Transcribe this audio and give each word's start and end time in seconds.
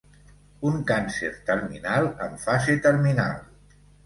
Un 0.69 0.79
càncer 0.91 1.29
terminal, 1.49 2.09
en 2.29 2.35
fase 2.47 2.79
terminal. 2.89 3.39